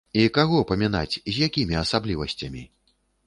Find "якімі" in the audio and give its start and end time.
1.49-1.77